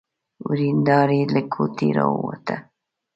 ورېندار 0.49 1.09
يې 1.17 1.23
له 1.33 1.41
کوټې 1.53 1.89
را 1.97 2.05
ووته. 2.11 2.55